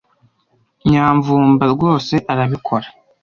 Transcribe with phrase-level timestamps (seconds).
[0.89, 2.87] Nyamvumba rwose arabikora.